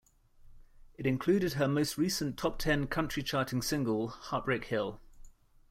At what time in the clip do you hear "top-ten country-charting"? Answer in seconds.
2.35-3.61